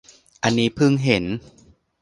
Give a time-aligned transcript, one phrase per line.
[0.43, 1.23] อันนี้เพิ่งเห็น